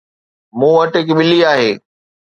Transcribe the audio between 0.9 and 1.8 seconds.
هڪ ٻلي آهي